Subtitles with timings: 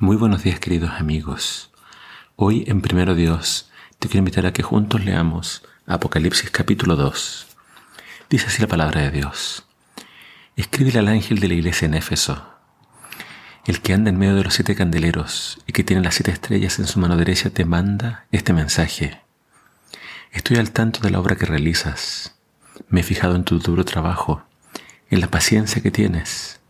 [0.00, 1.72] Muy buenos días queridos amigos.
[2.36, 7.48] Hoy en Primero Dios te quiero invitar a que juntos leamos Apocalipsis capítulo 2.
[8.30, 9.66] Dice así la palabra de Dios.
[10.54, 12.46] Escríbele al ángel de la iglesia en Éfeso,
[13.66, 16.78] el que anda en medio de los siete candeleros y que tiene las siete estrellas
[16.78, 19.20] en su mano derecha te manda este mensaje.
[20.30, 22.36] Estoy al tanto de la obra que realizas.
[22.88, 24.44] Me he fijado en tu duro trabajo,
[25.10, 26.60] en la paciencia que tienes.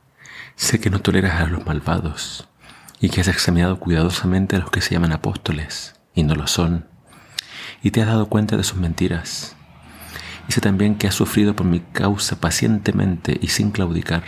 [0.56, 2.48] Sé que no toleras a los malvados
[3.00, 6.86] y que has examinado cuidadosamente a los que se llaman apóstoles y no lo son,
[7.82, 9.54] y te has dado cuenta de sus mentiras.
[10.48, 14.24] Y sé también que has sufrido por mi causa pacientemente y sin claudicar.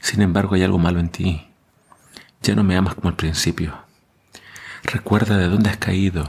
[0.00, 1.46] Sin embargo, hay algo malo en ti.
[2.42, 3.76] Ya no me amas como al principio.
[4.82, 6.24] Recuerda de dónde has caído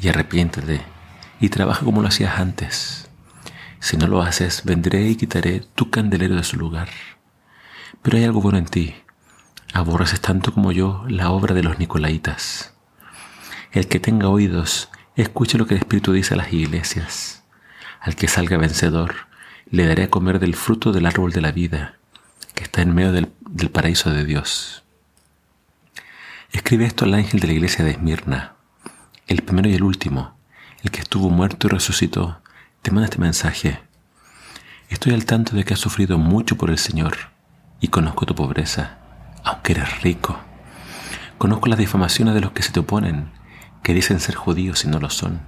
[0.00, 0.80] y arrepiéntete
[1.40, 3.08] y trabaja como lo hacías antes.
[3.80, 6.88] Si no lo haces, vendré y quitaré tu candelero de su lugar.
[8.02, 8.94] Pero hay algo bueno en ti
[9.76, 12.72] aborreces tanto como yo la obra de los Nicolaitas.
[13.72, 17.42] El que tenga oídos, escuche lo que el Espíritu dice a las iglesias.
[18.00, 19.14] Al que salga vencedor,
[19.70, 21.98] le daré a comer del fruto del árbol de la vida,
[22.54, 24.82] que está en medio del, del paraíso de Dios.
[26.52, 28.54] Escribe esto al ángel de la iglesia de Esmirna,
[29.26, 30.38] el primero y el último,
[30.82, 32.40] el que estuvo muerto y resucitó,
[32.80, 33.80] te manda este mensaje.
[34.88, 37.16] Estoy al tanto de que has sufrido mucho por el Señor
[37.80, 39.00] y conozco tu pobreza
[39.46, 40.38] aunque eres rico.
[41.38, 43.30] Conozco las difamaciones de los que se te oponen,
[43.84, 45.40] que dicen ser judíos y no lo son.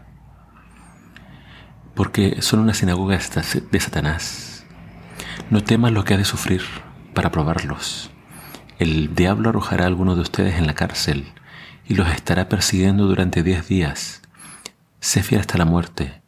[1.94, 4.64] Porque son una sinagoga de Satanás.
[5.50, 6.62] No temas lo que ha de sufrir
[7.12, 8.10] para probarlos.
[8.78, 11.32] El diablo arrojará a algunos de ustedes en la cárcel
[11.88, 14.22] y los estará persiguiendo durante diez días.
[15.00, 16.22] Sé fiel hasta la muerte,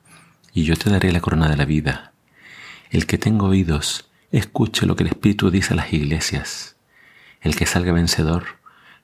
[0.53, 2.12] y yo te daré la corona de la vida.
[2.91, 6.77] El que tenga oídos, escuche lo que el Espíritu dice a las iglesias.
[7.41, 8.45] El que salga vencedor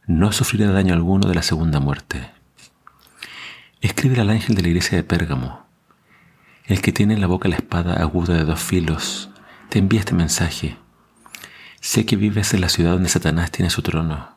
[0.07, 2.31] no sufrirá daño alguno de la segunda muerte.
[3.81, 5.67] Escribe al ángel de la iglesia de Pérgamo.
[6.67, 9.31] El que tiene en la boca la espada aguda de dos filos,
[9.71, 10.77] te envía este mensaje.
[11.81, 14.37] Sé que vives en la ciudad donde Satanás tiene su trono.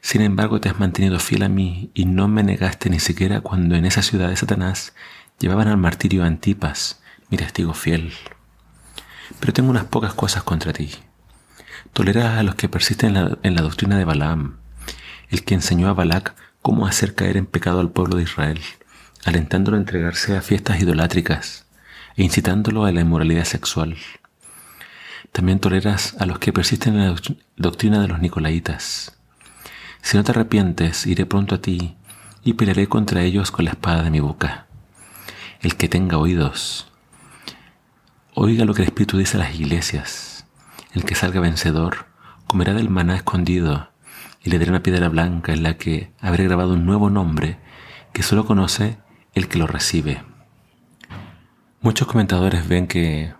[0.00, 3.74] Sin embargo, te has mantenido fiel a mí y no me negaste ni siquiera cuando
[3.74, 4.94] en esa ciudad de Satanás
[5.38, 8.14] llevaban al martirio a Antipas, mi testigo fiel.
[9.38, 10.90] Pero tengo unas pocas cosas contra ti.
[11.98, 14.58] Toleras a los que persisten en la, doctrina de Balaam,
[15.30, 16.32] el que enseñó a Balac
[16.62, 18.60] cómo hacer caer en pecado al pueblo de Israel,
[19.24, 21.66] alentándolo a entregarse a fiestas idolátricas
[22.14, 23.96] e incitándolo a la inmoralidad sexual.
[25.32, 27.20] También toleras a los que persisten en la
[27.56, 29.18] doctrina de los Nicolaitas.
[30.00, 31.96] Si no te arrepientes, iré pronto a ti
[32.44, 34.68] y pelearé contra ellos con la espada de mi boca.
[35.62, 36.92] El que tenga oídos,
[38.34, 40.37] oiga lo que el Espíritu dice a las iglesias.
[40.92, 42.06] El que salga vencedor
[42.46, 43.90] comerá del maná escondido
[44.42, 47.58] y le daré una piedra blanca en la que habré grabado un nuevo nombre
[48.12, 48.98] que solo conoce
[49.34, 50.22] el que lo recibe.
[51.80, 53.32] Muchos comentadores ven que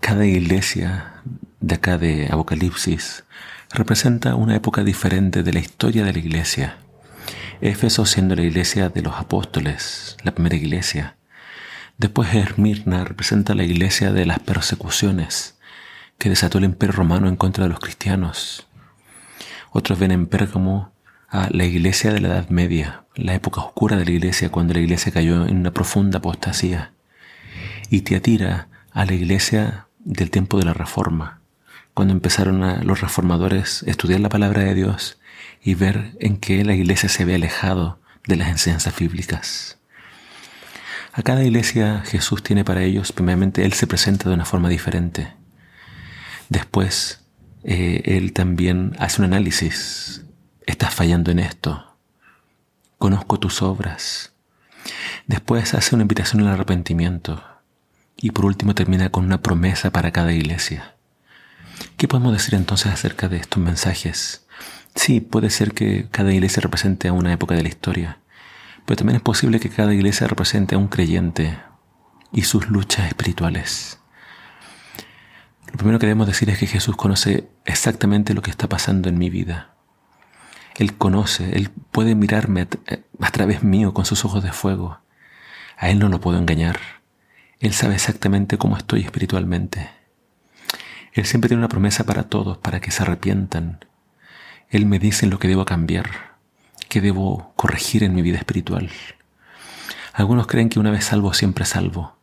[0.00, 1.22] cada iglesia
[1.60, 3.24] de acá de Apocalipsis
[3.70, 6.78] representa una época diferente de la historia de la iglesia.
[7.60, 11.16] Éfeso siendo la iglesia de los apóstoles, la primera iglesia.
[11.96, 15.56] Después Esmirna representa la iglesia de las persecuciones,
[16.22, 18.68] que desató el imperio romano en contra de los cristianos.
[19.72, 20.92] Otros ven en Pérgamo
[21.28, 24.78] a la iglesia de la Edad Media, la época oscura de la iglesia cuando la
[24.78, 26.92] iglesia cayó en una profunda apostasía.
[27.90, 31.40] Y Tiatira a la iglesia del tiempo de la Reforma,
[31.92, 35.18] cuando empezaron los reformadores a estudiar la palabra de Dios
[35.60, 39.80] y ver en qué la iglesia se había alejado de las enseñanzas bíblicas.
[41.14, 45.41] A cada iglesia Jesús tiene para ellos, primeramente Él se presenta de una forma diferente.
[46.52, 47.24] Después,
[47.64, 50.22] eh, él también hace un análisis.
[50.66, 51.96] Estás fallando en esto.
[52.98, 54.34] Conozco tus obras.
[55.26, 57.42] Después hace una invitación al arrepentimiento.
[58.18, 60.94] Y por último termina con una promesa para cada iglesia.
[61.96, 64.46] ¿Qué podemos decir entonces acerca de estos mensajes?
[64.94, 68.18] Sí, puede ser que cada iglesia represente a una época de la historia,
[68.84, 71.58] pero también es posible que cada iglesia represente a un creyente
[72.30, 74.01] y sus luchas espirituales.
[75.82, 79.18] Lo primero que debemos decir es que Jesús conoce exactamente lo que está pasando en
[79.18, 79.74] mi vida.
[80.76, 82.68] Él conoce, Él puede mirarme
[83.18, 85.00] a, través mío con sus ojos de fuego.
[85.76, 86.78] A Él no lo puedo engañar.
[87.58, 89.90] Él sabe exactamente cómo estoy espiritualmente.
[91.14, 93.84] Él siempre tiene una promesa para todos, para que se arrepientan.
[94.70, 96.36] Él me dice lo que debo cambiar,
[96.88, 98.88] qué debo corregir en mi vida espiritual.
[100.12, 102.16] Algunos creen que una vez salvo, siempre salvo.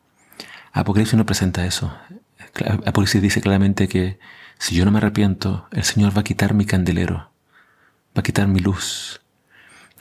[0.71, 1.93] Apocalipsis no presenta eso.
[2.85, 4.19] Apocalipsis dice claramente que
[4.57, 7.31] si yo no me arrepiento, el Señor va a quitar mi candelero,
[8.15, 9.21] va a quitar mi luz.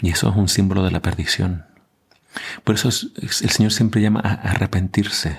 [0.00, 1.66] Y eso es un símbolo de la perdición.
[2.64, 5.38] Por eso el Señor siempre llama a arrepentirse,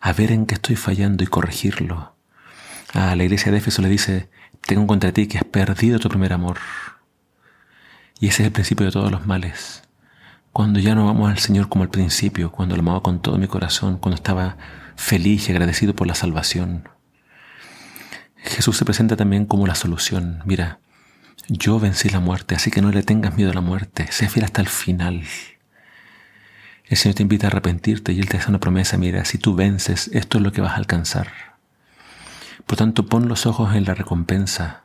[0.00, 2.14] a ver en qué estoy fallando y corregirlo.
[2.92, 4.28] A la iglesia de Éfeso le dice,
[4.66, 6.58] tengo contra ti que has perdido tu primer amor.
[8.18, 9.82] Y ese es el principio de todos los males.
[10.52, 13.46] Cuando ya no vamos al Señor como al principio, cuando lo amaba con todo mi
[13.46, 14.56] corazón, cuando estaba
[15.00, 16.88] feliz y agradecido por la salvación.
[18.36, 20.42] Jesús se presenta también como la solución.
[20.44, 20.78] Mira,
[21.48, 24.44] yo vencí la muerte, así que no le tengas miedo a la muerte, sé fiel
[24.44, 25.24] hasta el final.
[26.84, 29.54] El Señor te invita a arrepentirte y Él te hace una promesa, mira, si tú
[29.54, 31.32] vences, esto es lo que vas a alcanzar.
[32.66, 34.84] Por tanto, pon los ojos en la recompensa,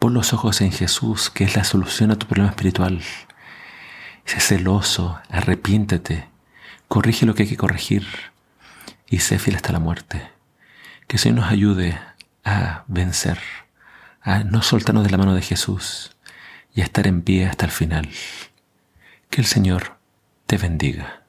[0.00, 3.00] pon los ojos en Jesús, que es la solución a tu problema espiritual.
[4.24, 6.28] Sé celoso, arrepiéntete,
[6.88, 8.31] corrige lo que hay que corregir
[9.12, 10.22] y sé fiel hasta la muerte.
[11.06, 12.00] Que el Señor nos ayude
[12.44, 13.38] a vencer,
[14.22, 16.16] a no soltarnos de la mano de Jesús
[16.74, 18.08] y a estar en pie hasta el final.
[19.28, 19.98] Que el Señor
[20.46, 21.21] te bendiga.